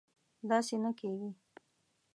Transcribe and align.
داسې 0.49 0.75
نه 0.83 0.91
کېږي 0.99 1.29